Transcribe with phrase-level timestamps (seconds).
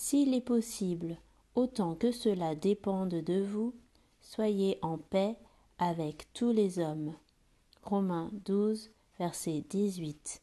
[0.00, 1.16] S'il est possible,
[1.56, 3.74] autant que cela dépende de vous,
[4.20, 5.36] soyez en paix
[5.76, 7.14] avec tous les hommes.
[7.82, 10.40] Romains 12, verset 18.